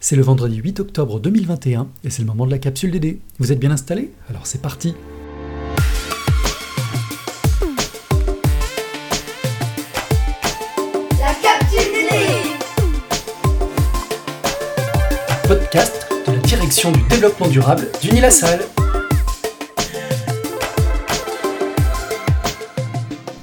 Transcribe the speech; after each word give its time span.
C'est 0.00 0.14
le 0.14 0.22
vendredi 0.22 0.56
8 0.56 0.78
octobre 0.78 1.18
2021 1.18 1.88
et 2.04 2.10
c'est 2.10 2.22
le 2.22 2.28
moment 2.28 2.46
de 2.46 2.52
la 2.52 2.58
capsule 2.58 2.92
DD. 2.92 3.18
Vous 3.40 3.50
êtes 3.50 3.58
bien 3.58 3.72
installés? 3.72 4.12
Alors 4.30 4.46
c'est 4.46 4.62
parti 4.62 4.94
La 11.18 11.34
capsule 11.42 11.92
DD 11.92 12.14
Podcast 15.48 16.06
de 16.28 16.32
la 16.32 16.38
direction 16.38 16.92
du 16.92 17.02
développement 17.08 17.48
durable 17.48 17.88
d'Unilassal. 18.00 18.60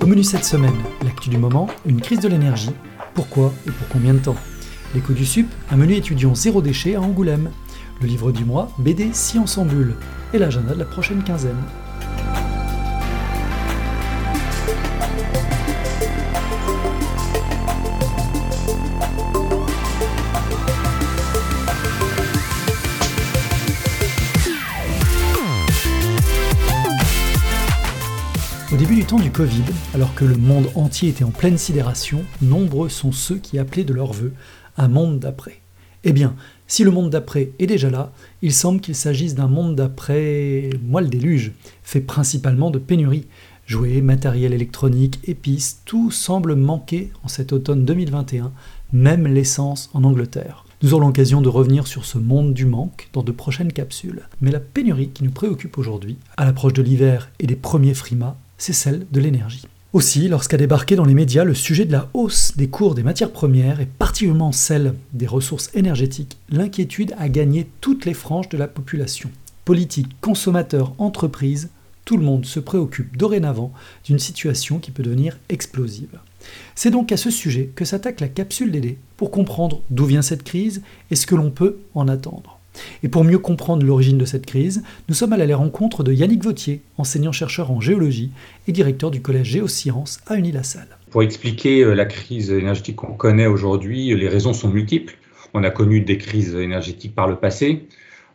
Au 0.01 0.05
menu 0.05 0.23
cette 0.23 0.45
semaine, 0.45 0.77
l'actu 1.03 1.29
du 1.29 1.37
moment, 1.37 1.67
une 1.85 1.99
crise 1.99 2.21
de 2.21 2.29
l'énergie. 2.29 2.71
Pourquoi 3.13 3.51
et 3.67 3.71
pour 3.71 3.89
combien 3.89 4.13
de 4.13 4.19
temps? 4.19 4.37
Coups 5.01 5.17
du 5.17 5.25
sup, 5.25 5.47
un 5.69 5.75
menu 5.75 5.93
étudiant 5.93 6.33
zéro 6.33 6.61
déchet 6.61 6.95
à 6.95 7.01
Angoulême. 7.01 7.51
Le 8.01 8.07
livre 8.07 8.31
du 8.31 8.45
mois, 8.45 8.71
BD 8.77 9.11
Science 9.13 9.57
en 9.57 9.65
bulle. 9.65 9.95
Et 10.33 10.39
l'agenda 10.39 10.73
de 10.73 10.79
la 10.79 10.85
prochaine 10.85 11.21
quinzaine. 11.23 11.55
Au 28.71 28.77
début 28.77 28.95
du 28.95 29.05
temps 29.05 29.19
du 29.19 29.31
Covid, 29.31 29.63
alors 29.93 30.13
que 30.15 30.25
le 30.25 30.35
monde 30.35 30.69
entier 30.75 31.09
était 31.09 31.23
en 31.23 31.31
pleine 31.31 31.57
sidération, 31.57 32.25
nombreux 32.41 32.89
sont 32.89 33.13
ceux 33.13 33.37
qui 33.37 33.57
appelaient 33.57 33.85
de 33.85 33.93
leur 33.93 34.11
vœu 34.11 34.33
un 34.77 34.87
monde 34.87 35.19
d'après. 35.19 35.61
Eh 36.03 36.13
bien, 36.13 36.35
si 36.67 36.83
le 36.83 36.91
monde 36.91 37.09
d'après 37.09 37.51
est 37.59 37.67
déjà 37.67 37.89
là, 37.89 38.11
il 38.41 38.53
semble 38.53 38.79
qu'il 38.79 38.95
s'agisse 38.95 39.35
d'un 39.35 39.47
monde 39.47 39.75
d'après, 39.75 40.69
moi 40.83 41.01
le 41.01 41.07
déluge, 41.07 41.51
fait 41.83 42.01
principalement 42.01 42.71
de 42.71 42.79
pénuries. 42.79 43.27
Jouets, 43.65 44.01
matériel 44.01 44.53
électronique, 44.53 45.19
épices, 45.27 45.81
tout 45.85 46.11
semble 46.11 46.55
manquer 46.55 47.11
en 47.23 47.27
cet 47.27 47.51
automne 47.51 47.85
2021, 47.85 48.51
même 48.93 49.25
l'essence 49.25 49.89
en 49.93 50.03
Angleterre. 50.03 50.65
Nous 50.83 50.93
aurons 50.93 51.07
l'occasion 51.07 51.41
de 51.41 51.49
revenir 51.49 51.87
sur 51.87 52.05
ce 52.05 52.19
monde 52.19 52.53
du 52.53 52.65
manque 52.65 53.09
dans 53.13 53.23
de 53.23 53.31
prochaines 53.31 53.73
capsules. 53.73 54.27
Mais 54.41 54.51
la 54.51 54.59
pénurie 54.59 55.09
qui 55.09 55.23
nous 55.23 55.31
préoccupe 55.31 55.79
aujourd'hui, 55.79 56.17
à 56.37 56.45
l'approche 56.45 56.73
de 56.73 56.83
l'hiver 56.83 57.31
et 57.39 57.47
des 57.47 57.55
premiers 57.55 57.95
frimas, 57.95 58.35
c'est 58.59 58.73
celle 58.73 59.07
de 59.11 59.19
l'énergie. 59.19 59.65
Aussi, 59.95 60.27
lorsqu'a 60.27 60.57
débarqué 60.57 60.97
dans 60.97 61.05
les 61.05 61.13
médias 61.13 61.45
le 61.45 61.53
sujet 61.53 61.85
de 61.85 61.93
la 61.93 62.09
hausse 62.13 62.57
des 62.57 62.67
cours 62.67 62.95
des 62.95 63.01
matières 63.01 63.31
premières 63.31 63.79
et 63.79 63.85
particulièrement 63.85 64.51
celle 64.51 64.93
des 65.13 65.25
ressources 65.25 65.69
énergétiques, 65.73 66.35
l'inquiétude 66.49 67.15
a 67.17 67.29
gagné 67.29 67.69
toutes 67.79 68.03
les 68.03 68.13
franges 68.13 68.49
de 68.49 68.57
la 68.57 68.67
population. 68.67 69.31
Politiques, 69.63 70.19
consommateurs, 70.19 70.93
entreprises, 70.97 71.69
tout 72.03 72.17
le 72.17 72.25
monde 72.25 72.45
se 72.45 72.59
préoccupe 72.59 73.15
dorénavant 73.15 73.71
d'une 74.03 74.19
situation 74.19 74.79
qui 74.79 74.91
peut 74.91 75.01
devenir 75.01 75.39
explosive. 75.47 76.19
C'est 76.75 76.91
donc 76.91 77.13
à 77.13 77.17
ce 77.17 77.29
sujet 77.29 77.71
que 77.73 77.85
s'attaque 77.85 78.19
la 78.19 78.27
capsule 78.27 78.73
DD 78.73 78.97
pour 79.15 79.31
comprendre 79.31 79.81
d'où 79.91 80.03
vient 80.03 80.21
cette 80.21 80.43
crise 80.43 80.81
et 81.09 81.15
ce 81.15 81.25
que 81.25 81.35
l'on 81.35 81.51
peut 81.51 81.77
en 81.93 82.09
attendre. 82.09 82.54
Et 83.03 83.07
pour 83.07 83.23
mieux 83.23 83.39
comprendre 83.39 83.85
l'origine 83.85 84.17
de 84.17 84.25
cette 84.25 84.45
crise, 84.45 84.83
nous 85.09 85.15
sommes 85.15 85.33
allés 85.33 85.43
à 85.43 85.47
la 85.47 85.57
rencontre 85.57 86.03
de 86.03 86.13
Yannick 86.13 86.43
Vautier, 86.43 86.81
enseignant-chercheur 86.97 87.71
en 87.71 87.81
géologie 87.81 88.31
et 88.67 88.71
directeur 88.71 89.11
du 89.11 89.21
collège 89.21 89.47
Géosciences 89.47 90.19
à 90.27 90.35
Unilassal. 90.35 90.87
Pour 91.11 91.23
expliquer 91.23 91.81
euh, 91.81 91.93
la 91.93 92.05
crise 92.05 92.51
énergétique 92.51 92.97
qu'on 92.97 93.13
connaît 93.13 93.47
aujourd'hui, 93.47 94.13
les 94.15 94.27
raisons 94.27 94.53
sont 94.53 94.69
multiples. 94.69 95.17
On 95.53 95.63
a 95.63 95.69
connu 95.69 96.01
des 96.01 96.17
crises 96.17 96.55
énergétiques 96.55 97.15
par 97.15 97.27
le 97.27 97.37
passé. 97.37 97.87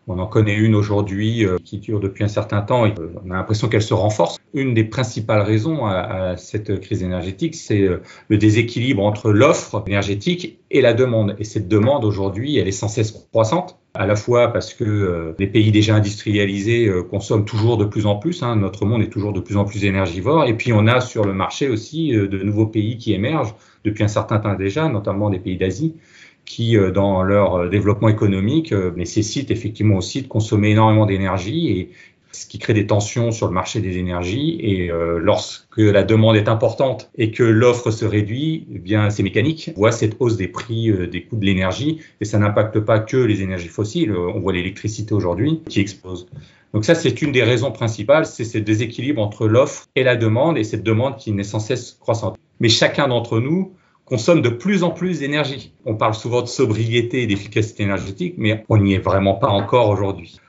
On 0.07 0.19
en 0.19 0.27
connaît 0.27 0.55
une 0.55 0.75
aujourd'hui 0.75 1.45
euh, 1.45 1.59
qui 1.63 1.79
dure 1.79 2.01
depuis 2.01 2.25
un 2.25 2.29
certain 2.29 2.63
temps 2.63 2.87
et 2.87 2.95
euh, 2.99 3.13
on 3.25 3.31
a 3.31 3.35
l'impression 3.35 3.69
qu'elle 3.69 3.83
se 3.83 3.93
renforce. 3.93 4.39
Une 4.55 4.73
des 4.73 4.85
principales 4.85 5.43
raisons 5.43 5.85
à 5.87 6.37
cette 6.37 6.81
crise 6.81 7.03
énergétique, 7.03 7.55
c'est 7.55 7.87
le 8.29 8.39
déséquilibre 8.39 9.05
entre 9.05 9.31
l'offre 9.31 9.85
énergétique 9.87 10.59
et 10.71 10.81
la 10.81 10.93
demande. 10.93 11.37
Et 11.39 11.45
cette 11.45 11.69
demande 11.69 12.05
aujourd'hui, 12.05 12.57
elle 12.57 12.67
est 12.67 12.73
sans 12.73 12.89
cesse 12.89 13.13
croissante 13.13 13.80
à 13.95 14.07
la 14.07 14.17
fois 14.17 14.53
parce 14.53 14.73
que 14.73 14.85
euh, 14.85 15.35
les 15.39 15.47
pays 15.47 15.73
déjà 15.73 15.97
industrialisés 15.97 16.87
euh, 16.87 17.03
consomment 17.03 17.45
toujours 17.45 17.77
de 17.77 17.85
plus 17.85 18.07
en 18.07 18.17
plus, 18.17 18.43
hein, 18.43 18.57
notre 18.57 18.87
monde 18.87 19.03
est 19.03 19.09
toujours 19.09 19.33
de 19.33 19.41
plus 19.41 19.57
en 19.57 19.65
plus 19.65 19.85
énergivore, 19.85 20.45
et 20.45 20.57
puis 20.57 20.73
on 20.73 20.87
a 20.87 21.01
sur 21.01 21.25
le 21.25 21.33
marché 21.33 21.69
aussi 21.69 22.15
euh, 22.15 22.29
de 22.29 22.39
nouveaux 22.39 22.67
pays 22.67 22.99
qui 22.99 23.13
émergent 23.13 23.55
depuis 23.85 24.05
un 24.05 24.09
certain 24.09 24.39
temps 24.39 24.55
déjà, 24.55 24.89
notamment 24.89 25.31
des 25.31 25.39
pays 25.39 25.57
d'Asie, 25.57 25.97
qui 26.45 26.77
dans 26.93 27.23
leur 27.23 27.71
développement 27.71 28.09
économique 28.09 28.73
nécessitent 28.73 29.53
effectivement 29.53 29.97
aussi 29.97 30.23
de 30.23 30.27
consommer 30.27 30.71
énormément 30.71 31.07
d'énergie 31.07 31.69
et 31.69 31.91
ce 32.33 32.47
qui 32.47 32.59
crée 32.59 32.75
des 32.75 32.87
tensions 32.87 33.33
sur 33.33 33.47
le 33.47 33.53
marché 33.53 33.81
des 33.81 33.99
énergies. 33.99 34.59
Et 34.61 34.91
euh, 34.91 35.19
lorsque 35.19 35.79
la 35.79 36.03
demande 36.03 36.37
est 36.37 36.49
importante 36.49 37.11
et 37.17 37.31
que 37.31 37.43
l'offre 37.43 37.91
se 37.91 38.05
réduit, 38.05 38.67
eh 38.75 38.79
bien 38.79 39.11
c'est 39.11 39.23
mécanique. 39.23 39.73
On 39.77 39.81
voit 39.81 39.93
cette 39.93 40.17
hausse 40.21 40.37
des 40.37 40.49
prix 40.49 40.91
euh, 40.91 41.07
des 41.07 41.25
coûts 41.25 41.37
de 41.37 41.45
l'énergie 41.45 42.01
et 42.21 42.25
ça 42.25 42.39
n'impacte 42.39 42.81
pas 42.81 43.01
que 43.01 43.17
les 43.17 43.43
énergies 43.43 43.69
fossiles. 43.69 44.13
On 44.17 44.41
voit 44.41 44.53
l'électricité 44.53 45.15
aujourd'hui 45.15 45.63
qui 45.69 45.81
explose. 45.81 46.27
Donc 46.73 46.85
ça, 46.85 46.95
c'est 46.95 47.21
une 47.21 47.33
des 47.33 47.43
raisons 47.43 47.73
principales, 47.73 48.27
c'est 48.27 48.45
ce 48.45 48.59
déséquilibre 48.59 49.21
entre 49.21 49.49
l'offre 49.49 49.89
et 49.97 50.05
la 50.05 50.15
demande 50.17 50.57
et 50.57 50.63
cette 50.63 50.85
demande 50.85 51.17
qui 51.17 51.33
n'est 51.33 51.43
sans 51.43 51.59
cesse 51.59 51.97
croissante. 52.01 52.39
Mais 52.61 52.69
chacun 52.69 53.09
d'entre 53.09 53.41
nous 53.41 53.73
consomme 54.05 54.43
de 54.43 54.49
plus 54.49 54.83
en 54.83 54.91
plus 54.91 55.21
d'énergie. 55.21 55.73
On 55.85 55.95
parle 55.97 56.15
souvent 56.15 56.43
de 56.43 56.47
sobriété 56.47 57.23
et 57.23 57.27
d'efficacité 57.27 57.83
énergétique, 57.83 58.35
mais 58.39 58.65
on 58.69 58.77
n'y 58.77 58.95
est 58.95 58.99
vraiment 58.99 59.35
pas 59.35 59.49
encore 59.49 59.89
aujourd'hui. 59.89 60.41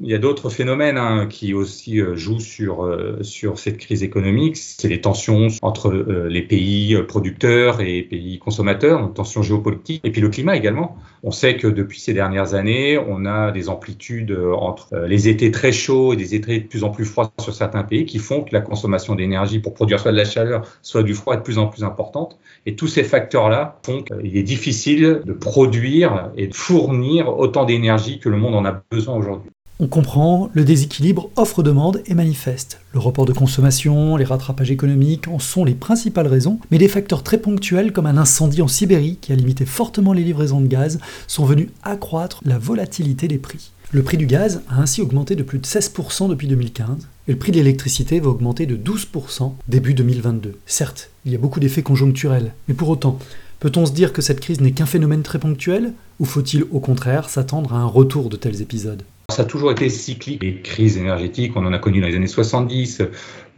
Il 0.00 0.08
y 0.08 0.14
a 0.14 0.18
d'autres 0.18 0.48
phénomènes 0.48 0.96
hein, 0.96 1.26
qui 1.28 1.54
aussi 1.54 2.00
euh, 2.00 2.14
jouent 2.14 2.38
sur, 2.38 2.84
euh, 2.84 3.18
sur 3.22 3.58
cette 3.58 3.78
crise 3.78 4.04
économique. 4.04 4.56
C'est 4.56 4.86
les 4.86 5.00
tensions 5.00 5.48
entre 5.60 5.88
euh, 5.88 6.28
les 6.28 6.42
pays 6.42 6.96
producteurs 7.08 7.80
et 7.80 8.02
pays 8.04 8.38
consommateurs, 8.38 9.00
donc 9.00 9.14
tensions 9.14 9.42
géopolitiques, 9.42 10.00
et 10.04 10.12
puis 10.12 10.20
le 10.20 10.28
climat 10.28 10.56
également. 10.56 10.96
On 11.24 11.32
sait 11.32 11.56
que 11.56 11.66
depuis 11.66 11.98
ces 11.98 12.14
dernières 12.14 12.54
années, 12.54 12.96
on 12.96 13.26
a 13.26 13.50
des 13.50 13.68
amplitudes 13.68 14.38
entre 14.54 14.96
les 15.06 15.28
étés 15.28 15.50
très 15.50 15.72
chauds 15.72 16.12
et 16.12 16.16
des 16.16 16.36
étés 16.36 16.60
de 16.60 16.66
plus 16.66 16.84
en 16.84 16.90
plus 16.90 17.04
froids 17.04 17.32
sur 17.40 17.52
certains 17.52 17.82
pays 17.82 18.06
qui 18.06 18.20
font 18.20 18.44
que 18.44 18.54
la 18.54 18.60
consommation 18.60 19.16
d'énergie 19.16 19.58
pour 19.58 19.74
produire 19.74 19.98
soit 19.98 20.12
de 20.12 20.16
la 20.16 20.24
chaleur, 20.24 20.62
soit 20.80 21.02
du 21.02 21.14
froid 21.14 21.34
est 21.34 21.38
de 21.38 21.42
plus 21.42 21.58
en 21.58 21.66
plus 21.66 21.82
importante. 21.82 22.38
Et 22.66 22.76
tous 22.76 22.86
ces 22.86 23.02
facteurs-là 23.02 23.80
font 23.84 24.02
qu'il 24.02 24.36
est 24.36 24.44
difficile 24.44 25.22
de 25.24 25.32
produire 25.32 26.30
et 26.36 26.46
de 26.46 26.54
fournir 26.54 27.36
autant 27.36 27.64
d'énergie 27.64 28.20
que 28.20 28.28
le 28.28 28.36
monde 28.36 28.54
en 28.54 28.64
a 28.64 28.80
besoin 28.90 29.16
aujourd'hui. 29.16 29.50
On 29.80 29.86
comprend, 29.86 30.50
le 30.54 30.64
déséquilibre 30.64 31.30
offre-demande 31.36 32.02
est 32.04 32.14
manifeste. 32.14 32.80
Le 32.92 32.98
report 32.98 33.26
de 33.26 33.32
consommation, 33.32 34.16
les 34.16 34.24
rattrapages 34.24 34.72
économiques 34.72 35.28
en 35.28 35.38
sont 35.38 35.64
les 35.64 35.76
principales 35.76 36.26
raisons, 36.26 36.58
mais 36.72 36.78
des 36.78 36.88
facteurs 36.88 37.22
très 37.22 37.38
ponctuels 37.38 37.92
comme 37.92 38.06
un 38.06 38.16
incendie 38.16 38.60
en 38.60 38.66
Sibérie 38.66 39.18
qui 39.20 39.32
a 39.32 39.36
limité 39.36 39.66
fortement 39.66 40.12
les 40.12 40.24
livraisons 40.24 40.60
de 40.60 40.66
gaz 40.66 40.98
sont 41.28 41.44
venus 41.44 41.68
accroître 41.84 42.40
la 42.44 42.58
volatilité 42.58 43.28
des 43.28 43.38
prix. 43.38 43.70
Le 43.92 44.02
prix 44.02 44.16
du 44.16 44.26
gaz 44.26 44.62
a 44.68 44.80
ainsi 44.80 45.00
augmenté 45.00 45.36
de 45.36 45.44
plus 45.44 45.60
de 45.60 45.64
16% 45.64 46.28
depuis 46.28 46.48
2015, 46.48 47.06
et 47.28 47.32
le 47.32 47.38
prix 47.38 47.52
de 47.52 47.58
l'électricité 47.58 48.18
va 48.18 48.30
augmenter 48.30 48.66
de 48.66 48.76
12% 48.76 49.52
début 49.68 49.94
2022. 49.94 50.58
Certes, 50.66 51.10
il 51.24 51.30
y 51.30 51.36
a 51.36 51.38
beaucoup 51.38 51.60
d'effets 51.60 51.82
conjoncturels, 51.82 52.52
mais 52.66 52.74
pour 52.74 52.88
autant, 52.88 53.20
peut-on 53.60 53.86
se 53.86 53.92
dire 53.92 54.12
que 54.12 54.22
cette 54.22 54.40
crise 54.40 54.60
n'est 54.60 54.72
qu'un 54.72 54.86
phénomène 54.86 55.22
très 55.22 55.38
ponctuel, 55.38 55.92
ou 56.18 56.24
faut-il 56.24 56.64
au 56.72 56.80
contraire 56.80 57.28
s'attendre 57.28 57.74
à 57.74 57.78
un 57.78 57.86
retour 57.86 58.28
de 58.28 58.36
tels 58.36 58.60
épisodes? 58.60 59.04
Ça 59.30 59.42
a 59.42 59.44
toujours 59.44 59.70
été 59.70 59.90
cyclique. 59.90 60.42
Les 60.42 60.62
crises 60.62 60.96
énergétiques, 60.96 61.52
on 61.54 61.66
en 61.66 61.72
a 61.74 61.78
connu 61.78 62.00
dans 62.00 62.06
les 62.06 62.16
années 62.16 62.26
70, 62.26 63.02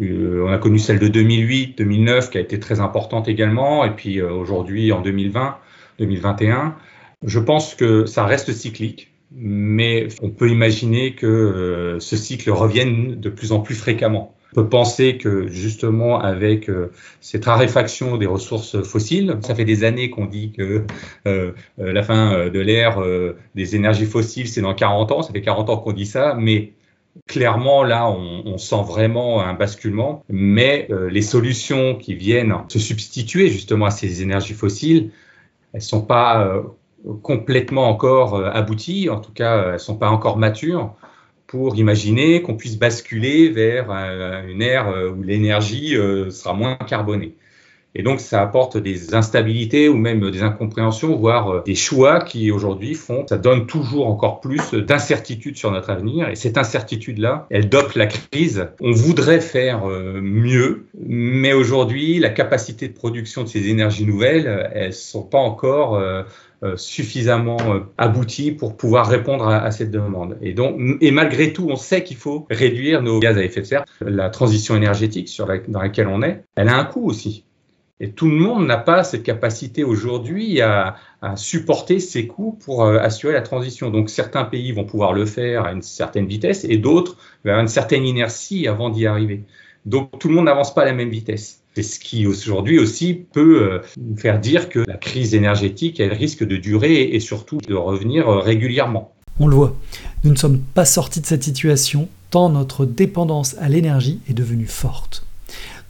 euh, 0.01 0.45
on 0.45 0.53
a 0.53 0.59
connu 0.59 0.81
celle 0.81 0.99
de 0.99 1.07
2008, 1.07 1.79
2009 1.79 2.31
qui 2.31 2.39
a 2.39 2.41
été 2.41 2.59
très 2.59 2.81
importante 2.81 3.29
également, 3.29 3.85
et 3.85 3.95
puis 3.95 4.21
euh, 4.21 4.33
aujourd'hui 4.33 4.91
en 4.91 5.01
2020, 5.01 5.59
2021. 6.01 6.75
Je 7.25 7.39
pense 7.39 7.77
que 7.77 8.05
ça 8.05 8.25
reste 8.27 8.53
cyclique, 8.53 9.13
mais 9.31 10.09
on 10.23 10.31
peut 10.31 10.51
imaginer 10.51 11.15
que 11.15 11.27
euh, 11.27 12.01
ce 12.01 12.17
cycle 12.17 12.51
revienne 12.51 13.21
de 13.21 13.31
plus 13.31 13.53
en 13.53 13.61
plus 13.61 13.77
fréquemment. 13.77 14.35
On 14.53 14.63
peut 14.63 14.69
penser 14.69 15.17
que 15.17 15.47
justement 15.47 16.21
avec 16.21 16.69
euh, 16.69 16.91
cette 17.21 17.45
raréfaction 17.45 18.17
des 18.17 18.27
ressources 18.27 18.83
fossiles, 18.83 19.39
ça 19.43 19.55
fait 19.55 19.65
des 19.65 19.85
années 19.85 20.11
qu'on 20.11 20.27
dit 20.27 20.53
que 20.53 20.85
euh, 21.27 21.53
euh, 21.79 21.93
la 21.93 22.03
fin 22.03 22.49
de 22.49 22.59
l'ère 22.59 23.01
des 23.55 23.77
énergies 23.77 24.07
fossiles, 24.07 24.49
c'est 24.49 24.61
dans 24.61 24.75
40 24.75 25.13
ans, 25.13 25.23
ça 25.23 25.33
fait 25.33 25.41
40 25.41 25.71
ans 25.71 25.77
qu'on 25.77 25.93
dit 25.93 26.07
ça, 26.07 26.35
mais 26.39 26.73
clairement 27.27 27.85
là, 27.85 28.09
on, 28.09 28.43
on 28.45 28.59
sent 28.59 28.83
vraiment 28.87 29.43
un 29.43 29.55
basculement, 29.55 30.25
mais 30.29 30.89
les 31.11 31.23
solutions 31.23 31.95
qui 31.95 32.15
viennent 32.15 32.55
se 32.69 32.79
substituer 32.79 33.49
justement 33.49 33.87
à 33.87 33.91
ces 33.91 34.23
énergies 34.23 34.55
fossiles, 34.55 35.11
elles 35.73 35.83
sont 35.83 36.03
pas 36.03 36.63
complètement 37.23 37.89
encore 37.89 38.45
abouties, 38.45 39.09
en 39.09 39.21
tout 39.21 39.33
cas, 39.33 39.73
elles 39.73 39.81
sont 39.81 39.97
pas 39.97 40.11
encore 40.11 40.39
matures 40.39 40.95
pour 41.51 41.75
imaginer 41.75 42.43
qu'on 42.43 42.55
puisse 42.55 42.79
basculer 42.79 43.49
vers 43.49 43.91
euh, 43.91 44.47
une 44.47 44.63
ère 44.63 44.87
euh, 44.87 45.11
où 45.11 45.25
l'énergie 45.25 45.97
euh, 45.97 46.31
sera 46.31 46.55
moins 46.55 46.77
carbonée. 46.77 47.35
Et 47.97 48.05
donc, 48.05 48.21
ça 48.21 48.41
apporte 48.41 48.77
des 48.77 49.17
instabilités 49.17 49.89
ou 49.89 49.97
même 49.97 50.31
des 50.31 50.45
incompréhensions, 50.45 51.17
voire 51.17 51.65
des 51.65 51.75
choix 51.75 52.21
qui 52.21 52.53
aujourd'hui 52.53 52.95
font, 52.95 53.27
ça 53.27 53.37
donne 53.37 53.67
toujours 53.67 54.07
encore 54.07 54.39
plus 54.41 54.75
d'incertitude 54.75 55.57
sur 55.57 55.73
notre 55.73 55.91
avenir. 55.91 56.29
Et 56.29 56.37
cette 56.37 56.57
incertitude-là, 56.57 57.49
elle 57.51 57.69
dope 57.69 57.95
la 57.95 58.07
crise. 58.07 58.69
On 58.81 58.93
voudrait 58.93 59.41
faire 59.41 59.87
mieux, 59.87 60.87
mais 61.05 61.53
aujourd'hui, 61.53 62.21
la 62.21 62.31
capacité 62.31 62.87
de 62.87 62.93
production 62.93 63.43
de 63.43 63.49
ces 63.49 63.67
énergies 63.67 64.07
nouvelles, 64.07 64.71
elles 64.73 64.95
sont 64.95 65.25
pas 65.25 65.39
encore 65.39 66.01
suffisamment 66.77 67.57
abouties 67.97 68.53
pour 68.53 68.77
pouvoir 68.77 69.09
répondre 69.09 69.49
à, 69.49 69.71
cette 69.71 69.91
demande. 69.91 70.37
Et 70.43 70.53
donc, 70.53 70.79
et 71.01 71.11
malgré 71.11 71.53
tout, 71.53 71.69
on 71.71 71.77
sait 71.77 72.05
qu'il 72.05 72.17
faut 72.17 72.47
réduire 72.51 73.03
nos 73.03 73.19
gaz 73.19 73.39
à 73.39 73.43
effet 73.43 73.61
de 73.61 73.67
serre. 73.67 73.85
La 74.01 74.29
transition 74.29 74.77
énergétique 74.77 75.29
sur 75.29 75.49
dans 75.69 75.81
laquelle 75.81 76.09
on 76.09 76.23
est, 76.23 76.45
elle 76.57 76.69
a 76.69 76.77
un 76.77 76.85
coût 76.85 77.07
aussi. 77.07 77.45
Et 78.03 78.13
tout 78.13 78.29
le 78.31 78.35
monde 78.35 78.67
n'a 78.67 78.79
pas 78.79 79.05
cette 79.05 79.23
capacité 79.23 79.85
aujourd'hui 79.85 80.63
à, 80.63 80.97
supporter 81.37 82.01
ces 82.01 82.27
coûts 82.27 82.59
pour 82.65 82.85
euh, 82.85 82.99
assurer 82.99 83.35
la 83.35 83.43
transition. 83.43 83.91
Donc 83.91 84.09
certains 84.09 84.45
pays 84.45 84.73
vont 84.73 84.85
pouvoir 84.85 85.13
le 85.13 85.27
faire 85.27 85.67
à 85.67 85.73
une 85.73 85.83
certaine 85.83 86.27
vitesse 86.27 86.65
et 86.65 86.79
d'autres 86.79 87.19
à 87.45 87.61
une 87.61 87.69
certaine 87.69 88.07
inertie 88.07 88.67
avant 88.67 88.89
d'y 88.89 89.07
arriver. 89.07 89.45
Donc 89.85 90.19
tout 90.19 90.29
le 90.29 90.35
monde 90.35 90.47
n'avance 90.47 90.75
pas 90.75 90.83
à 90.83 90.87
la 90.87 90.95
même 90.95 91.11
vitesse. 91.11 91.60
Ce 91.83 91.99
qui 91.99 92.27
aujourd'hui 92.27 92.79
aussi 92.79 93.15
peut 93.15 93.63
euh, 93.63 93.79
faire 94.17 94.41
dire 94.41 94.69
que 94.69 94.81
la 94.87 94.97
crise 94.97 95.35
énergétique, 95.35 96.01
elle 96.01 96.13
risque 96.13 96.45
de 96.47 96.57
durer 96.57 97.03
et 97.03 97.21
surtout 97.21 97.59
de 97.59 97.75
revenir 97.75 98.29
euh, 98.29 98.41
régulièrement. 98.41 99.13
On 99.39 99.47
le 99.47 99.57
voit, 99.57 99.77
nous 100.25 100.31
ne 100.31 100.37
sommes 100.37 100.59
pas 100.59 100.85
sortis 100.85 101.21
de 101.21 101.27
cette 101.27 101.45
situation 101.45 102.09
tant 102.31 102.51
notre 102.51 102.85
dépendance 102.85 103.57
à 103.59 103.69
l'énergie 103.69 104.21
est 104.29 104.35
devenue 104.35 104.67
forte 104.67 105.25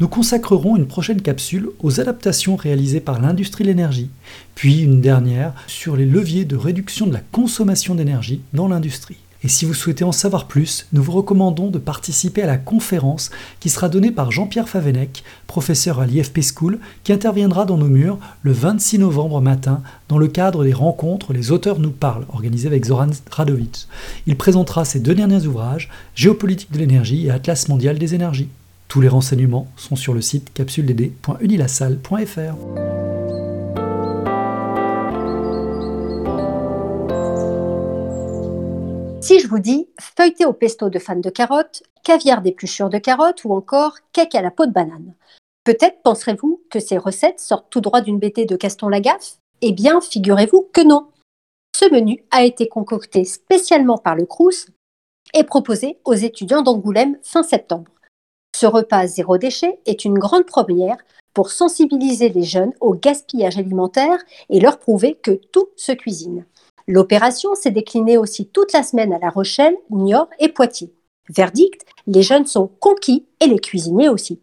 nous 0.00 0.08
consacrerons 0.08 0.76
une 0.76 0.86
prochaine 0.86 1.20
capsule 1.20 1.68
aux 1.80 2.00
adaptations 2.00 2.56
réalisées 2.56 3.00
par 3.00 3.20
l'industrie 3.20 3.64
de 3.64 3.68
l'énergie, 3.68 4.08
puis 4.54 4.80
une 4.80 5.02
dernière 5.02 5.52
sur 5.66 5.94
les 5.94 6.06
leviers 6.06 6.46
de 6.46 6.56
réduction 6.56 7.06
de 7.06 7.12
la 7.12 7.20
consommation 7.32 7.94
d'énergie 7.94 8.40
dans 8.54 8.66
l'industrie. 8.66 9.18
Et 9.42 9.48
si 9.48 9.64
vous 9.64 9.72
souhaitez 9.72 10.04
en 10.04 10.12
savoir 10.12 10.46
plus, 10.46 10.86
nous 10.92 11.02
vous 11.02 11.12
recommandons 11.12 11.70
de 11.70 11.78
participer 11.78 12.42
à 12.42 12.46
la 12.46 12.58
conférence 12.58 13.30
qui 13.58 13.70
sera 13.70 13.88
donnée 13.88 14.10
par 14.10 14.30
Jean-Pierre 14.30 14.68
Favenec, 14.68 15.24
professeur 15.46 15.98
à 15.98 16.06
l'IFP 16.06 16.40
School, 16.42 16.78
qui 17.04 17.12
interviendra 17.12 17.64
dans 17.64 17.78
nos 17.78 17.86
murs 17.86 18.18
le 18.42 18.52
26 18.52 18.98
novembre 18.98 19.40
matin 19.40 19.82
dans 20.08 20.18
le 20.18 20.28
cadre 20.28 20.64
des 20.64 20.74
rencontres 20.74 21.32
Les 21.32 21.52
auteurs 21.52 21.78
nous 21.78 21.90
parlent, 21.90 22.26
organisées 22.28 22.68
avec 22.68 22.84
Zoran 22.84 23.10
Radovic. 23.30 23.88
Il 24.26 24.36
présentera 24.36 24.84
ses 24.84 25.00
deux 25.00 25.14
derniers 25.14 25.46
ouvrages, 25.46 25.88
Géopolitique 26.14 26.72
de 26.72 26.78
l'énergie 26.78 27.26
et 27.26 27.30
Atlas 27.30 27.68
mondial 27.68 27.98
des 27.98 28.14
énergies. 28.14 28.48
Tous 28.88 29.00
les 29.00 29.08
renseignements 29.08 29.68
sont 29.76 29.96
sur 29.96 30.12
le 30.12 30.20
site 30.20 30.52
capsuleded.unilassal.fr. 30.52 32.99
vous 39.50 39.86
feuilleté 40.16 40.46
au 40.46 40.52
pesto 40.52 40.90
de 40.90 40.98
fan 41.00 41.20
de 41.20 41.28
carottes, 41.28 41.82
caviar 42.04 42.40
d'épluchure 42.40 42.88
de 42.88 42.98
carottes 42.98 43.44
ou 43.44 43.52
encore 43.52 43.96
cake 44.12 44.36
à 44.36 44.42
la 44.42 44.52
peau 44.52 44.66
de 44.66 44.70
banane, 44.70 45.14
peut-être 45.64 46.02
penserez-vous 46.02 46.62
que 46.70 46.78
ces 46.78 46.98
recettes 46.98 47.40
sortent 47.40 47.68
tout 47.68 47.80
droit 47.80 48.00
d'une 48.00 48.20
BT 48.20 48.46
de 48.46 48.54
Caston 48.54 48.88
Lagaffe? 48.88 49.38
Eh 49.60 49.72
bien, 49.72 50.00
figurez-vous 50.00 50.68
que 50.72 50.82
non. 50.82 51.08
Ce 51.76 51.92
menu 51.92 52.24
a 52.30 52.44
été 52.44 52.68
concocté 52.68 53.24
spécialement 53.24 53.98
par 53.98 54.14
le 54.14 54.24
Crous 54.24 54.68
et 55.34 55.42
proposé 55.42 55.98
aux 56.04 56.14
étudiants 56.14 56.62
d'Angoulême 56.62 57.18
fin 57.22 57.42
septembre. 57.42 57.90
Ce 58.56 58.66
repas 58.66 59.06
zéro 59.08 59.36
déchet 59.36 59.80
est 59.86 60.04
une 60.04 60.18
grande 60.18 60.46
première 60.46 60.98
pour 61.34 61.50
sensibiliser 61.50 62.28
les 62.28 62.42
jeunes 62.42 62.72
au 62.80 62.94
gaspillage 62.94 63.58
alimentaire 63.58 64.18
et 64.48 64.60
leur 64.60 64.78
prouver 64.78 65.14
que 65.14 65.32
tout 65.32 65.68
se 65.76 65.92
cuisine. 65.92 66.44
L'opération 66.90 67.54
s'est 67.54 67.70
déclinée 67.70 68.18
aussi 68.18 68.48
toute 68.48 68.72
la 68.72 68.82
semaine 68.82 69.12
à 69.12 69.20
La 69.20 69.30
Rochelle, 69.30 69.76
Niort 69.90 70.28
et 70.40 70.48
Poitiers. 70.48 70.92
Verdict, 71.28 71.86
les 72.08 72.22
jeunes 72.22 72.46
sont 72.46 72.68
conquis 72.80 73.26
et 73.38 73.46
les 73.46 73.60
cuisiniers 73.60 74.08
aussi. 74.08 74.40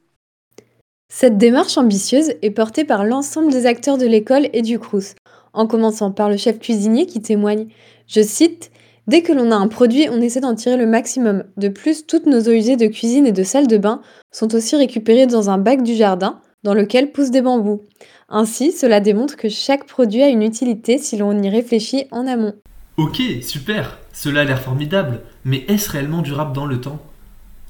Cette 1.11 1.37
démarche 1.37 1.77
ambitieuse 1.77 2.35
est 2.41 2.51
portée 2.51 2.85
par 2.85 3.03
l'ensemble 3.03 3.51
des 3.51 3.65
acteurs 3.65 3.97
de 3.97 4.05
l'école 4.05 4.47
et 4.53 4.61
du 4.61 4.79
Crous, 4.79 5.15
en 5.51 5.67
commençant 5.67 6.11
par 6.11 6.29
le 6.29 6.37
chef 6.37 6.57
cuisinier 6.59 7.05
qui 7.05 7.21
témoigne, 7.21 7.67
je 8.07 8.21
cite, 8.21 8.71
Dès 9.07 9.23
que 9.23 9.33
l'on 9.33 9.51
a 9.51 9.55
un 9.55 9.67
produit, 9.67 10.07
on 10.09 10.21
essaie 10.21 10.41
d'en 10.41 10.55
tirer 10.55 10.77
le 10.77 10.85
maximum. 10.85 11.45
De 11.55 11.67
plus, 11.67 12.05
toutes 12.07 12.25
nos 12.27 12.41
eaux 12.41 12.51
usées 12.51 12.75
de 12.75 12.87
cuisine 12.87 13.25
et 13.25 13.31
de 13.33 13.43
salle 13.43 13.67
de 13.67 13.77
bain 13.77 14.01
sont 14.33 14.53
aussi 14.53 14.75
récupérées 14.75 15.27
dans 15.27 15.49
un 15.49 15.57
bac 15.57 15.81
du 15.81 15.95
jardin, 15.95 16.41
dans 16.63 16.73
lequel 16.73 17.11
poussent 17.11 17.31
des 17.31 17.41
bambous. 17.41 17.83
Ainsi, 18.29 18.71
cela 18.71 18.99
démontre 18.99 19.37
que 19.37 19.49
chaque 19.49 19.85
produit 19.85 20.23
a 20.23 20.29
une 20.29 20.43
utilité 20.43 20.97
si 20.97 21.17
l'on 21.17 21.41
y 21.41 21.49
réfléchit 21.49 22.05
en 22.11 22.27
amont. 22.27 22.55
Ok, 22.97 23.21
super, 23.41 23.99
cela 24.11 24.41
a 24.41 24.43
l'air 24.43 24.59
formidable, 24.59 25.21
mais 25.45 25.65
est-ce 25.67 25.91
réellement 25.91 26.21
durable 26.21 26.53
dans 26.53 26.65
le 26.65 26.81
temps? 26.81 26.99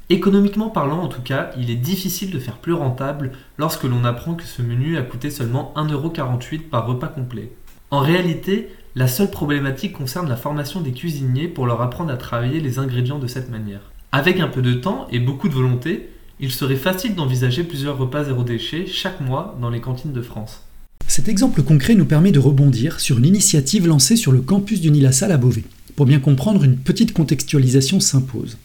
Économiquement 0.10 0.70
parlant 0.70 1.00
en 1.00 1.10
tout 1.10 1.22
cas, 1.22 1.52
il 1.58 1.70
est 1.70 1.76
difficile 1.76 2.32
de 2.32 2.40
faire 2.40 2.58
plus 2.58 2.72
rentable 2.72 3.34
lorsque 3.58 3.84
l'on 3.84 4.06
apprend 4.06 4.36
que 4.36 4.46
ce 4.46 4.62
menu 4.62 4.96
a 4.96 5.02
coûté 5.02 5.30
seulement 5.30 5.74
1,48€ 5.76 6.70
par 6.70 6.88
repas 6.88 7.08
complet. 7.08 7.52
En 7.92 8.00
réalité, 8.00 8.70
la 8.96 9.08
seule 9.08 9.30
problématique 9.30 9.94
concerne 9.94 10.30
la 10.30 10.38
formation 10.38 10.80
des 10.80 10.94
cuisiniers 10.94 11.50
pour 11.50 11.68
leur 11.68 11.82
apprendre 11.82 12.12
à 12.12 12.18
travailler 12.18 12.62
les 12.62 12.80
ingrédients 12.80 13.20
de 13.20 13.28
cette 13.28 13.50
manière. 13.50 13.92
Avec 14.14 14.40
un 14.40 14.48
peu 14.48 14.62
de 14.62 14.74
temps 14.74 15.08
et 15.12 15.20
beaucoup 15.20 15.50
de 15.50 15.54
volonté, 15.54 16.10
il 16.40 16.52
serait 16.52 16.76
facile 16.76 17.16
d'envisager 17.16 17.64
plusieurs 17.64 17.98
repas 17.98 18.26
zéro 18.26 18.44
déchet 18.44 18.86
chaque 18.86 19.22
mois 19.22 19.58
dans 19.60 19.70
les 19.70 19.82
cantines 19.82 20.14
de 20.14 20.22
France. 20.22 20.62
Cet 21.08 21.30
exemple 21.30 21.64
concret 21.64 21.96
nous 21.96 22.06
permet 22.06 22.32
de 22.32 22.40
rebondir 22.40 23.00
sur 23.00 23.18
une 23.18 23.26
initiative 23.26 23.88
lancée 23.88 24.16
sur 24.16 24.32
le 24.32 24.42
campus 24.42 24.82
du 24.82 24.92
Nil-la-Salle 24.92 25.32
à 25.32 25.38
Beauvais. 25.38 25.64
Pour 25.96 26.06
bien 26.06 26.20
comprendre, 26.20 26.64
une 26.64 26.78
petite 26.78 27.14
contextualisation 27.14 28.00
s'impose. 28.00 28.58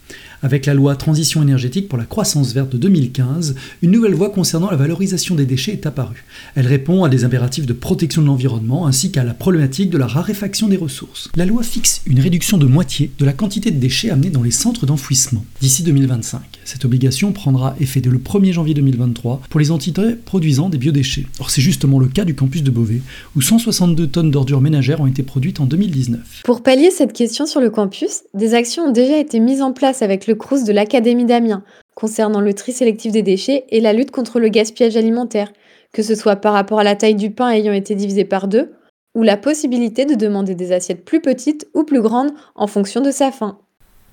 Avec 0.43 0.67
la 0.67 0.75
loi 0.75 0.97
Transition 0.97 1.41
énergétique 1.41 1.89
pour 1.89 1.99
la 1.99 2.05
croissance 2.05 2.53
verte 2.53 2.73
de 2.73 2.77
2015, 2.77 3.55
une 3.81 3.93
nouvelle 3.93 4.15
voie 4.15 4.31
concernant 4.31 4.73
la 4.73 4.77
valorisation 4.77 5.37
des 5.37 5.47
déchets 5.47 5.71
est 5.71 5.87
apparue. 5.87 6.25
Elle 6.57 6.67
répond 6.67 7.05
à 7.05 7.09
des 7.09 7.25
impératifs 7.25 7.65
de 7.65 7.73
protection 7.73 8.23
de 8.23 8.27
l'environnement 8.27 8.89
ainsi 8.89 9.13
qu'à 9.13 9.23
la 9.23 9.35
problématique 9.35 9.91
de 9.91 9.99
la 9.99 10.09
raréfaction 10.09 10.67
des 10.67 10.77
ressources. 10.77 11.31
La 11.37 11.47
loi 11.47 11.63
fixe 11.63 12.03
une 12.07 12.19
réduction 12.19 12.59
de 12.59 12.67
moitié 12.67 13.13
de 13.21 13.25
la 13.25 13.33
quantité 13.33 13.71
de 13.71 13.79
déchets 13.79 14.11
amenés 14.11 14.31
dans 14.31 14.43
les 14.43 14.51
centres 14.51 14.85
d'enfouissement 14.85 15.45
d'ici 15.61 15.85
2025. 15.85 16.41
Cette 16.65 16.85
obligation 16.85 17.31
prendra 17.31 17.77
effet 17.79 18.01
dès 18.01 18.11
le 18.11 18.19
1er 18.19 18.53
janvier 18.53 18.75
2023 18.75 19.43
pour 19.49 19.61
les 19.61 19.71
entités 19.71 20.17
produisant 20.25 20.69
des 20.69 20.79
biodéchets. 20.79 21.27
Or, 21.39 21.51
c'est 21.51 21.63
justement 21.63 22.01
le 22.01 22.09
cas 22.09 22.25
du 22.25 22.35
campus 22.35 22.65
de 22.65 22.71
Beauvais, 22.71 23.03
où 23.37 23.43
162 23.43 24.09
tonnes 24.09 24.31
d'ordures 24.31 24.61
ménagères 24.61 25.01
ont 25.01 25.07
été 25.07 25.23
produites 25.23 25.61
en 25.61 25.67
2019. 25.67 26.43
Pour 26.45 26.63
pallier 26.63 26.91
cette 26.91 27.13
question 27.13 27.47
sur 27.47 27.61
le 27.61 27.71
campus, 27.71 28.23
des 28.35 28.55
actions 28.55 28.85
ont 28.85 28.93
déjà 28.93 29.19
été 29.19 29.39
mises 29.39 29.63
en 29.63 29.73
place 29.73 30.03
avec 30.03 30.27
le 30.27 30.32
de 30.35 30.73
l'Académie 30.73 31.25
d'Amiens 31.25 31.63
concernant 31.95 32.41
le 32.41 32.55
tri 32.55 32.73
sélectif 32.73 33.13
des 33.13 33.23
déchets 33.23 33.65
et 33.71 33.81
la 33.81 33.93
lutte 33.93 34.11
contre 34.11 34.41
le 34.41 34.49
gaspillage 34.49 34.97
alimentaire, 34.97 35.53
que 35.93 36.03
ce 36.03 36.15
soit 36.15 36.37
par 36.37 36.53
rapport 36.53 36.79
à 36.79 36.85
la 36.85 36.97
taille 36.97 37.15
du 37.15 37.31
pain 37.31 37.51
ayant 37.51 37.73
été 37.73 37.95
divisé 37.95 38.25
par 38.25 38.49
deux, 38.49 38.73
ou 39.15 39.23
la 39.23 39.37
possibilité 39.37 40.07
de 40.07 40.15
demander 40.15 40.55
des 40.55 40.73
assiettes 40.73 41.05
plus 41.05 41.21
petites 41.21 41.69
ou 41.75 41.85
plus 41.85 42.01
grandes 42.01 42.33
en 42.55 42.67
fonction 42.67 43.03
de 43.03 43.11
sa 43.11 43.31
faim. 43.31 43.59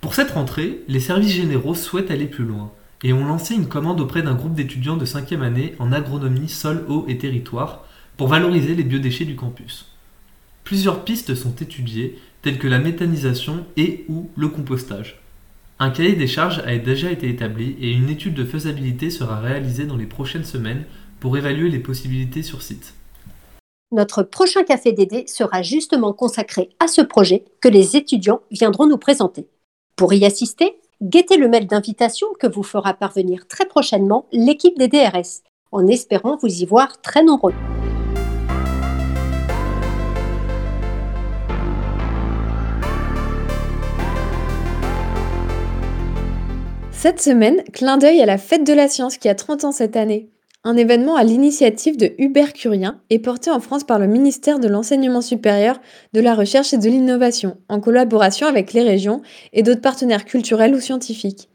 Pour 0.01 0.13
cette 0.13 0.31
rentrée, 0.31 0.81
les 0.87 0.99
services 0.99 1.31
généraux 1.31 1.75
souhaitent 1.75 2.11
aller 2.11 2.27
plus 2.27 2.43
loin 2.43 2.71
et 3.03 3.13
ont 3.13 3.25
lancé 3.25 3.55
une 3.55 3.67
commande 3.67 4.01
auprès 4.01 4.21
d'un 4.21 4.35
groupe 4.35 4.55
d'étudiants 4.55 4.97
de 4.97 5.05
5e 5.05 5.41
année 5.41 5.75
en 5.79 5.93
agronomie 5.93 6.49
sol, 6.49 6.85
eau 6.89 7.05
et 7.07 7.17
territoire 7.17 7.85
pour 8.17 8.27
valoriser 8.27 8.75
les 8.75 8.83
biodéchets 8.83 9.25
du 9.25 9.35
campus. 9.35 9.85
Plusieurs 10.65 11.05
pistes 11.05 11.33
sont 11.33 11.55
étudiées, 11.55 12.19
telles 12.41 12.59
que 12.59 12.67
la 12.67 12.79
méthanisation 12.79 13.65
et 13.77 14.05
ou 14.09 14.29
le 14.35 14.49
compostage. 14.49 15.21
Un 15.81 15.91
cahier 15.91 16.15
des 16.15 16.27
charges 16.27 16.61
a 16.65 16.77
déjà 16.77 17.09
été 17.09 17.29
établi 17.29 17.77
et 17.79 17.93
une 17.93 18.09
étude 18.09 18.33
de 18.33 18.43
faisabilité 18.43 19.09
sera 19.09 19.39
réalisée 19.39 19.85
dans 19.85 19.95
les 19.95 20.05
prochaines 20.05 20.43
semaines 20.43 20.83
pour 21.21 21.37
évaluer 21.37 21.69
les 21.69 21.79
possibilités 21.79 22.43
sur 22.43 22.61
site. 22.61 22.95
Notre 23.93 24.23
prochain 24.23 24.63
café 24.63 24.91
Dédé 24.91 25.25
sera 25.27 25.61
justement 25.61 26.11
consacré 26.11 26.69
à 26.81 26.87
ce 26.87 27.01
projet 27.01 27.45
que 27.61 27.69
les 27.69 27.95
étudiants 27.95 28.41
viendront 28.51 28.87
nous 28.87 28.97
présenter. 28.97 29.47
Pour 29.95 30.13
y 30.13 30.25
assister, 30.25 30.75
guettez 31.01 31.37
le 31.37 31.47
mail 31.47 31.65
d'invitation 31.65 32.27
que 32.37 32.47
vous 32.47 32.63
fera 32.63 32.93
parvenir 32.93 33.47
très 33.47 33.65
prochainement 33.65 34.27
l'équipe 34.33 34.77
des 34.77 34.89
DRS, 34.89 35.43
en 35.71 35.87
espérant 35.87 36.37
vous 36.41 36.61
y 36.61 36.65
voir 36.65 36.99
très 37.01 37.23
nombreux. 37.23 37.53
Cette 47.01 47.21
semaine, 47.21 47.63
clin 47.71 47.97
d'œil 47.97 48.21
à 48.21 48.25
la 48.25 48.37
Fête 48.37 48.67
de 48.67 48.73
la 48.73 48.89
Science 48.89 49.17
qui 49.17 49.29
a 49.29 49.33
30 49.33 49.63
ans 49.63 49.71
cette 49.71 49.95
année. 49.95 50.27
Un 50.65 50.75
événement 50.75 51.15
à 51.15 51.23
l'initiative 51.23 51.95
de 51.95 52.11
Hubert 52.17 52.51
Curien 52.51 52.99
est 53.09 53.19
porté 53.19 53.49
en 53.49 53.61
France 53.61 53.85
par 53.85 53.99
le 53.99 54.07
ministère 54.07 54.59
de 54.59 54.67
l'Enseignement 54.67 55.21
supérieur, 55.21 55.79
de 56.11 56.19
la 56.19 56.35
Recherche 56.35 56.73
et 56.73 56.77
de 56.77 56.89
l'Innovation, 56.89 57.55
en 57.69 57.79
collaboration 57.79 58.47
avec 58.47 58.73
les 58.73 58.83
régions 58.83 59.21
et 59.53 59.63
d'autres 59.63 59.79
partenaires 59.79 60.25
culturels 60.25 60.75
ou 60.75 60.81
scientifiques. 60.81 61.47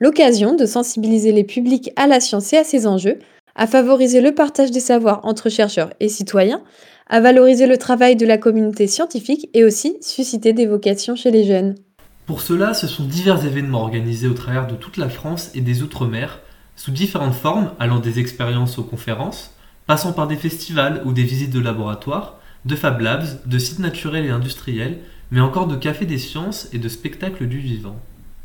L'occasion 0.00 0.56
de 0.56 0.66
sensibiliser 0.66 1.30
les 1.30 1.44
publics 1.44 1.92
à 1.94 2.08
la 2.08 2.18
science 2.18 2.52
et 2.52 2.56
à 2.56 2.64
ses 2.64 2.88
enjeux, 2.88 3.20
à 3.54 3.68
favoriser 3.68 4.20
le 4.20 4.34
partage 4.34 4.72
des 4.72 4.80
savoirs 4.80 5.20
entre 5.22 5.48
chercheurs 5.48 5.90
et 6.00 6.08
citoyens, 6.08 6.64
à 7.06 7.20
valoriser 7.20 7.68
le 7.68 7.78
travail 7.78 8.16
de 8.16 8.26
la 8.26 8.36
communauté 8.36 8.88
scientifique 8.88 9.48
et 9.54 9.62
aussi 9.62 9.96
susciter 10.00 10.52
des 10.52 10.66
vocations 10.66 11.14
chez 11.14 11.30
les 11.30 11.44
jeunes. 11.44 11.76
Pour 12.28 12.42
cela, 12.42 12.74
ce 12.74 12.86
sont 12.86 13.06
divers 13.06 13.46
événements 13.46 13.80
organisés 13.80 14.28
au 14.28 14.34
travers 14.34 14.66
de 14.66 14.74
toute 14.74 14.98
la 14.98 15.08
France 15.08 15.50
et 15.54 15.62
des 15.62 15.82
Outre-mer, 15.82 16.40
sous 16.76 16.90
différentes 16.90 17.32
formes, 17.32 17.72
allant 17.80 18.00
des 18.00 18.18
expériences 18.18 18.78
aux 18.78 18.84
conférences, 18.84 19.54
passant 19.86 20.12
par 20.12 20.26
des 20.26 20.36
festivals 20.36 21.00
ou 21.06 21.14
des 21.14 21.22
visites 21.22 21.54
de 21.54 21.58
laboratoires, 21.58 22.36
de 22.66 22.76
Fab 22.76 23.00
Labs, 23.00 23.40
de 23.46 23.58
sites 23.58 23.78
naturels 23.78 24.26
et 24.26 24.30
industriels, 24.30 24.98
mais 25.30 25.40
encore 25.40 25.68
de 25.68 25.76
cafés 25.76 26.04
des 26.04 26.18
sciences 26.18 26.68
et 26.74 26.78
de 26.78 26.90
spectacles 26.90 27.48
du 27.48 27.60
vivant. 27.60 27.96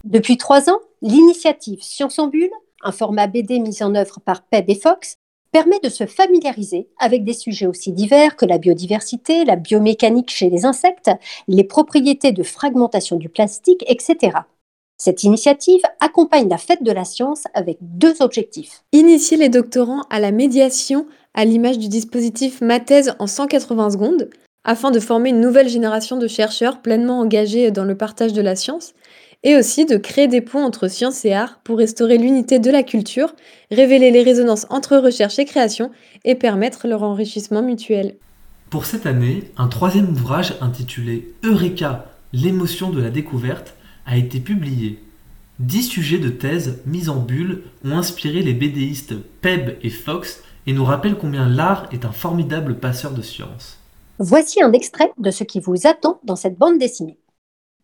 Depuis 0.06 0.38
trois 0.38 0.70
ans, 0.70 0.80
l'initiative 1.02 1.80
Science 1.82 2.20
en 2.20 2.28
Bulle, 2.30 2.52
un 2.84 2.94
format 2.94 3.28
BD 3.28 3.60
mis 3.60 3.84
en 3.84 3.96
œuvre 3.96 4.22
par 4.22 4.44
PEB 4.44 4.70
et 4.70 4.76
Fox, 4.76 5.18
permet 5.54 5.80
de 5.82 5.90
se 5.90 6.08
familiariser 6.08 6.90
avec 7.00 7.24
des 7.24 7.34
sujets 7.34 7.68
aussi 7.68 7.94
divers 7.94 8.36
que 8.36 8.46
la 8.46 8.58
biodiversité, 8.58 9.46
la 9.46 9.56
biomécanique 9.56 10.32
chez 10.32 10.50
les 10.50 10.66
insectes, 10.66 11.12
les 11.48 11.64
propriétés 11.64 12.32
de 12.32 12.42
fragmentation 12.42 13.18
du 13.18 13.30
plastique, 13.30 13.86
etc. 13.88 14.40
Cette 14.98 15.24
initiative 15.24 15.82
accompagne 16.00 16.50
la 16.50 16.58
fête 16.58 16.82
de 16.82 16.92
la 16.92 17.06
science 17.06 17.44
avec 17.54 17.78
deux 17.82 18.22
objectifs. 18.22 18.84
Initier 18.94 19.38
les 19.38 19.50
doctorants 19.50 20.04
à 20.10 20.20
la 20.20 20.32
médiation 20.32 21.06
à 21.36 21.46
l'image 21.46 21.78
du 21.78 21.88
dispositif 21.88 22.60
Ma 22.62 22.80
thèse 22.80 23.16
en 23.20 23.28
180 23.28 23.92
secondes, 23.92 24.30
afin 24.64 24.90
de 24.90 25.00
former 25.00 25.30
une 25.30 25.42
nouvelle 25.42 25.70
génération 25.70 26.18
de 26.18 26.28
chercheurs 26.28 26.82
pleinement 26.82 27.20
engagés 27.20 27.70
dans 27.70 27.86
le 27.86 27.98
partage 27.98 28.34
de 28.34 28.42
la 28.42 28.56
science, 28.56 28.94
et 29.44 29.56
aussi 29.58 29.86
de 29.86 29.98
créer 29.98 30.28
des 30.28 30.42
ponts 30.42 30.64
entre 30.64 30.88
science 30.88 31.26
et 31.26 31.34
art 31.34 31.60
pour 31.64 31.78
restaurer 31.78 32.18
l'unité 32.18 32.60
de 32.60 32.72
la 32.72 32.84
culture, 32.84 33.34
révéler 33.72 34.12
les 34.12 34.24
résonances 34.24 34.66
entre 34.70 34.98
recherche 34.98 35.40
et 35.40 35.46
création 35.46 35.92
et 36.24 36.36
permettre 36.36 36.88
leur 36.88 37.04
enrichissement 37.04 37.62
mutuel. 37.62 38.16
Pour 38.70 38.86
cette 38.86 39.06
année, 39.06 39.52
un 39.58 39.68
troisième 39.68 40.10
ouvrage 40.10 40.56
intitulé 40.62 41.34
Eureka, 41.44 42.06
l'émotion 42.32 42.90
de 42.90 43.02
la 43.02 43.10
découverte 43.10 43.76
a 44.06 44.18
été 44.18 44.40
publié. 44.40 45.00
Dix 45.60 45.84
sujets 45.84 46.18
de 46.18 46.30
thèse 46.30 46.82
mis 46.86 47.10
en 47.10 47.18
bulle 47.18 47.62
ont 47.86 47.98
inspiré 47.98 48.42
les 48.42 48.54
BDistes 48.54 49.14
Peb 49.42 49.78
et 49.84 49.90
Fox 49.90 50.42
et 50.66 50.74
nous 50.74 50.86
rappellent 50.86 51.18
combien 51.18 51.48
l'art 51.48 51.88
est 51.92 52.06
un 52.06 52.12
formidable 52.12 52.80
passeur 52.80 53.12
de 53.12 53.22
science. 53.22 53.78
Voici 54.18 54.64
un 54.64 54.72
extrait 54.72 55.12
de 55.18 55.32
ce 55.32 55.44
qui 55.44 55.60
vous 55.60 55.86
attend 55.86 56.20
dans 56.24 56.36
cette 56.36 56.58
bande 56.58 56.80
dessinée. 56.80 57.18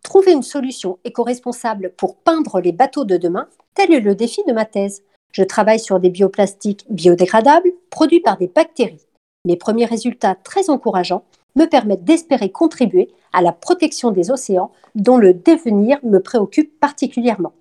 Trouver 0.03 0.31
une 0.31 0.43
solution 0.43 0.97
éco-responsable 1.03 1.93
pour 1.97 2.15
peindre 2.17 2.61
les 2.61 2.71
bateaux 2.71 3.05
de 3.05 3.17
demain, 3.17 3.47
tel 3.75 3.93
est 3.93 3.99
le 3.99 4.15
défi 4.15 4.41
de 4.47 4.53
ma 4.53 4.65
thèse. 4.65 5.03
Je 5.31 5.43
travaille 5.43 5.79
sur 5.79 5.99
des 5.99 6.09
bioplastiques 6.09 6.85
biodégradables 6.89 7.71
produits 7.89 8.21
par 8.21 8.37
des 8.37 8.47
bactéries. 8.47 9.05
Mes 9.45 9.57
premiers 9.57 9.85
résultats 9.85 10.35
très 10.35 10.69
encourageants 10.69 11.23
me 11.55 11.65
permettent 11.65 12.03
d'espérer 12.03 12.49
contribuer 12.51 13.09
à 13.33 13.41
la 13.41 13.51
protection 13.51 14.11
des 14.11 14.31
océans 14.31 14.71
dont 14.95 15.17
le 15.17 15.33
devenir 15.33 15.99
me 16.03 16.19
préoccupe 16.19 16.79
particulièrement. 16.79 17.53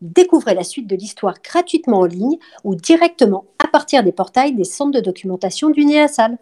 Découvrez 0.00 0.54
la 0.54 0.64
suite 0.64 0.86
de 0.86 0.96
l'histoire 0.96 1.36
gratuitement 1.42 2.00
en 2.00 2.04
ligne 2.04 2.38
ou 2.62 2.74
directement 2.74 3.46
à 3.58 3.68
partir 3.68 4.02
des 4.02 4.12
portails 4.12 4.54
des 4.54 4.64
centres 4.64 4.92
de 4.92 5.00
documentation 5.00 5.70
du 5.70 5.84
NIASAL. 5.84 6.36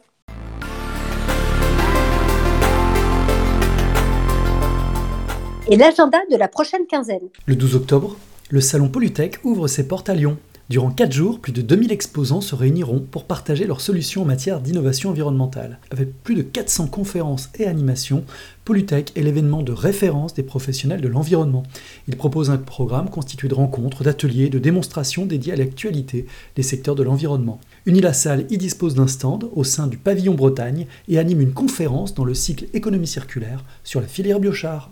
Et 5.72 5.76
l'agenda 5.76 6.18
de 6.30 6.36
la 6.36 6.48
prochaine 6.48 6.84
quinzaine. 6.86 7.30
Le 7.46 7.56
12 7.56 7.76
octobre, 7.76 8.18
le 8.50 8.60
salon 8.60 8.90
Polytech 8.90 9.38
ouvre 9.42 9.68
ses 9.68 9.88
portes 9.88 10.10
à 10.10 10.14
Lyon. 10.14 10.36
Durant 10.68 10.90
4 10.90 11.10
jours, 11.10 11.40
plus 11.40 11.52
de 11.52 11.62
2000 11.62 11.92
exposants 11.92 12.42
se 12.42 12.54
réuniront 12.54 13.00
pour 13.00 13.24
partager 13.24 13.64
leurs 13.64 13.80
solutions 13.80 14.20
en 14.20 14.26
matière 14.26 14.60
d'innovation 14.60 15.08
environnementale. 15.08 15.78
Avec 15.90 16.12
plus 16.24 16.34
de 16.34 16.42
400 16.42 16.88
conférences 16.88 17.48
et 17.58 17.64
animations, 17.64 18.26
Polytech 18.66 19.12
est 19.16 19.22
l'événement 19.22 19.62
de 19.62 19.72
référence 19.72 20.34
des 20.34 20.42
professionnels 20.42 21.00
de 21.00 21.08
l'environnement. 21.08 21.62
Il 22.06 22.18
propose 22.18 22.50
un 22.50 22.58
programme 22.58 23.08
constitué 23.08 23.48
de 23.48 23.54
rencontres, 23.54 24.04
d'ateliers, 24.04 24.50
de 24.50 24.58
démonstrations 24.58 25.24
dédiés 25.24 25.54
à 25.54 25.56
l'actualité 25.56 26.26
des 26.54 26.62
secteurs 26.62 26.96
de 26.96 27.02
l'environnement. 27.02 27.60
Unilassal 27.86 28.44
y 28.50 28.58
dispose 28.58 28.94
d'un 28.94 29.08
stand 29.08 29.48
au 29.54 29.64
sein 29.64 29.86
du 29.86 29.96
pavillon 29.96 30.34
Bretagne 30.34 30.86
et 31.08 31.18
anime 31.18 31.40
une 31.40 31.54
conférence 31.54 32.12
dans 32.12 32.26
le 32.26 32.34
cycle 32.34 32.66
économie 32.74 33.06
circulaire 33.06 33.64
sur 33.84 34.02
la 34.02 34.06
filière 34.06 34.38
biochar. 34.38 34.90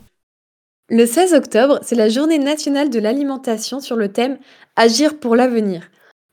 Le 0.93 1.07
16 1.07 1.35
octobre, 1.35 1.79
c'est 1.83 1.95
la 1.95 2.09
journée 2.09 2.41
nationale 2.41 2.91
de 2.91 2.99
l'alimentation 2.99 3.79
sur 3.79 3.95
le 3.95 4.09
thème 4.09 4.39
Agir 4.75 5.21
pour 5.21 5.37
l'avenir. 5.37 5.83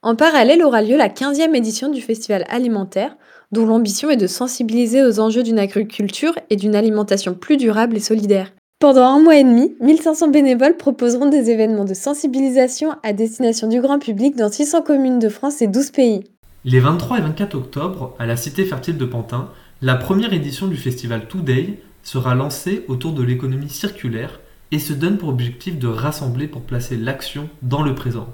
En 0.02 0.16
parallèle 0.16 0.64
aura 0.64 0.82
lieu 0.82 0.98
la 0.98 1.10
15e 1.10 1.54
édition 1.54 1.90
du 1.90 2.02
festival 2.02 2.44
alimentaire, 2.50 3.16
dont 3.52 3.68
l'ambition 3.68 4.10
est 4.10 4.18
de 4.18 4.26
sensibiliser 4.26 5.04
aux 5.04 5.20
enjeux 5.20 5.44
d'une 5.44 5.60
agriculture 5.60 6.34
et 6.50 6.56
d'une 6.56 6.76
alimentation 6.76 7.36
plus 7.36 7.58
durable 7.58 7.98
et 7.98 8.00
solidaire. 8.00 8.52
Pendant 8.80 9.04
un 9.04 9.20
mois 9.20 9.36
et 9.36 9.44
demi, 9.44 9.76
1500 9.80 10.30
bénévoles 10.30 10.76
proposeront 10.76 11.30
des 11.30 11.52
événements 11.52 11.86
de 11.86 11.94
sensibilisation 11.94 12.96
à 13.04 13.14
destination 13.14 13.68
du 13.68 13.80
grand 13.80 14.00
public 14.00 14.36
dans 14.36 14.52
600 14.52 14.82
communes 14.82 15.20
de 15.20 15.30
France 15.30 15.62
et 15.62 15.68
12 15.68 15.92
pays. 15.92 16.24
Les 16.66 16.80
23 16.80 17.20
et 17.20 17.22
24 17.22 17.54
octobre, 17.54 18.16
à 18.18 18.26
la 18.26 18.36
Cité 18.36 18.66
fertile 18.66 18.98
de 18.98 19.06
Pantin, 19.06 19.52
la 19.84 19.98
première 19.98 20.34
édition 20.34 20.66
du 20.66 20.78
festival 20.78 21.28
Today 21.28 21.80
sera 22.02 22.34
lancée 22.34 22.86
autour 22.88 23.14
de 23.14 23.22
l'économie 23.22 23.70
circulaire 23.70 24.40
et 24.72 24.80
se 24.80 24.94
donne 24.94 25.18
pour 25.18 25.30
objectif 25.30 25.78
de 25.78 25.88
rassembler 25.88 26.48
pour 26.48 26.62
placer 26.62 26.98
l'action 26.98 27.50
dans 27.62 27.82
le 27.82 27.96
présent. 27.96 28.34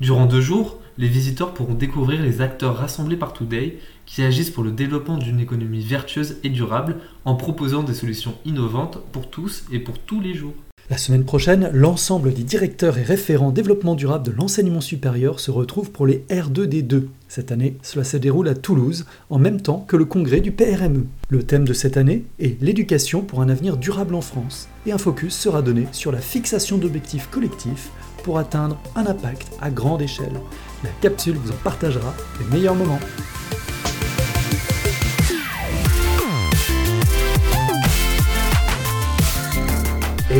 Durant 0.00 0.26
deux 0.26 0.40
jours, 0.40 0.80
les 0.98 1.06
visiteurs 1.06 1.54
pourront 1.54 1.74
découvrir 1.74 2.22
les 2.22 2.40
acteurs 2.40 2.76
rassemblés 2.76 3.16
par 3.16 3.32
Today 3.32 3.78
qui 4.04 4.22
agissent 4.22 4.50
pour 4.50 4.64
le 4.64 4.72
développement 4.72 5.16
d'une 5.16 5.40
économie 5.40 5.84
vertueuse 5.84 6.38
et 6.42 6.48
durable 6.48 6.96
en 7.24 7.36
proposant 7.36 7.82
des 7.82 7.94
solutions 7.94 8.34
innovantes 8.44 8.98
pour 9.12 9.30
tous 9.30 9.64
et 9.70 9.78
pour 9.78 9.98
tous 9.98 10.20
les 10.20 10.34
jours. 10.34 10.54
La 10.90 10.98
semaine 10.98 11.24
prochaine, 11.24 11.70
l'ensemble 11.72 12.34
des 12.34 12.42
directeurs 12.42 12.98
et 12.98 13.02
référents 13.02 13.52
développement 13.52 13.94
durable 13.94 14.26
de 14.26 14.32
l'enseignement 14.32 14.80
supérieur 14.80 15.38
se 15.38 15.50
retrouvent 15.50 15.92
pour 15.92 16.06
les 16.06 16.24
R2D2. 16.28 17.04
Cette 17.28 17.52
année, 17.52 17.76
cela 17.82 18.04
se 18.04 18.16
déroule 18.16 18.48
à 18.48 18.54
Toulouse, 18.54 19.06
en 19.30 19.38
même 19.38 19.60
temps 19.60 19.84
que 19.86 19.96
le 19.96 20.04
congrès 20.04 20.40
du 20.40 20.50
PRME. 20.50 21.06
Le 21.28 21.42
thème 21.44 21.64
de 21.64 21.72
cette 21.72 21.96
année 21.96 22.24
est 22.40 22.60
l'éducation 22.60 23.22
pour 23.22 23.40
un 23.40 23.48
avenir 23.48 23.76
durable 23.76 24.14
en 24.14 24.20
France, 24.20 24.68
et 24.84 24.92
un 24.92 24.98
focus 24.98 25.34
sera 25.34 25.62
donné 25.62 25.86
sur 25.92 26.10
la 26.10 26.20
fixation 26.20 26.78
d'objectifs 26.78 27.30
collectifs 27.30 27.90
pour 28.24 28.38
atteindre 28.38 28.76
un 28.96 29.06
impact 29.06 29.52
à 29.60 29.70
grande 29.70 30.02
échelle. 30.02 30.40
La 30.82 30.90
capsule 31.00 31.36
vous 31.36 31.52
en 31.52 31.62
partagera 31.62 32.12
les 32.40 32.56
meilleurs 32.56 32.74
moments. 32.74 33.00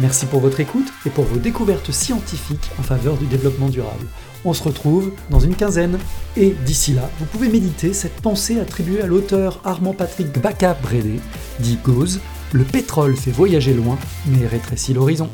Merci 0.00 0.26
pour 0.26 0.40
votre 0.40 0.58
écoute 0.58 0.88
et 1.06 1.10
pour 1.10 1.26
vos 1.26 1.38
découvertes 1.38 1.92
scientifiques 1.92 2.72
en 2.80 2.82
faveur 2.82 3.16
du 3.16 3.26
développement 3.26 3.68
durable. 3.68 4.06
On 4.44 4.54
se 4.54 4.64
retrouve 4.64 5.12
dans 5.30 5.38
une 5.38 5.54
quinzaine. 5.54 6.00
Et 6.36 6.56
d'ici 6.66 6.94
là, 6.94 7.08
vous 7.20 7.26
pouvez 7.26 7.48
méditer 7.48 7.92
cette 7.92 8.20
pensée 8.22 8.58
attribuée 8.58 9.02
à 9.02 9.06
l'auteur 9.06 9.60
Armand 9.64 9.94
Patrick 9.94 10.36
Baca 10.40 10.74
Brédé, 10.74 11.20
dit 11.60 11.78
Gauze, 11.84 12.18
le 12.52 12.64
pétrole 12.64 13.16
fait 13.16 13.30
voyager 13.30 13.74
loin, 13.74 13.98
mais 14.26 14.46
rétrécit 14.46 14.94
l'horizon. 14.94 15.28